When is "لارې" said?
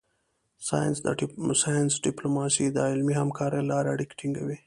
3.71-3.89